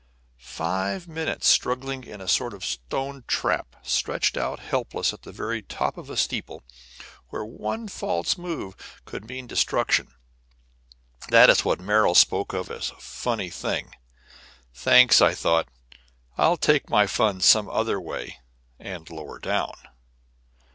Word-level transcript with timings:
Five 0.55 1.07
minutes 1.07 1.47
struggling 1.47 2.03
in 2.03 2.21
a 2.21 2.27
sort 2.27 2.55
of 2.55 2.65
stone 2.65 3.23
trap, 3.27 3.75
stretched 3.83 4.35
out 4.35 4.57
helpless 4.59 5.13
at 5.13 5.21
the 5.21 5.31
very 5.31 5.61
top 5.61 5.95
of 5.95 6.09
a 6.09 6.17
steeple 6.17 6.63
where 7.29 7.45
one 7.45 7.87
false 7.87 8.35
move 8.35 8.75
would 9.11 9.27
mean 9.29 9.45
destruction 9.45 10.15
that 11.29 11.51
is 11.51 11.63
what 11.63 11.79
Merrill 11.79 12.15
spoke 12.15 12.51
of 12.51 12.71
as 12.71 12.89
a 12.89 12.95
funny 12.95 13.51
thing! 13.51 13.93
Thanks, 14.73 15.21
I 15.21 15.35
thought, 15.35 15.67
I 16.35 16.47
will 16.47 16.57
take 16.57 16.89
my 16.89 17.05
fun 17.05 17.39
some 17.39 17.69
other 17.69 18.01
way, 18.01 18.39
and 18.79 19.07
lower 19.07 19.37
down. 19.37 19.75